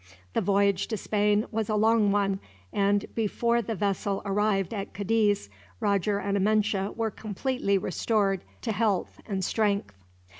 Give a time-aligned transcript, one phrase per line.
[0.33, 2.39] The voyage to Spain was a long one
[2.73, 5.47] and, before the vessel arrived at Cadiz,
[5.79, 9.93] Roger and Amenche were completely restored to health and strength.